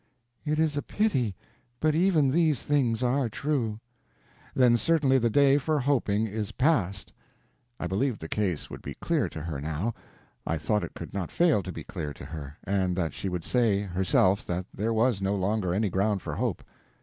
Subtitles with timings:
[0.45, 1.35] "It is a pity,
[1.79, 3.79] but even these things are true."
[4.55, 7.13] "Then certainly the day for hoping is past."
[7.79, 9.93] I believed the case would be clear to her now.
[10.43, 13.43] I thought it could not fail to be clear to her, and that she would
[13.43, 16.63] say, herself, that there was no longer any ground for hope.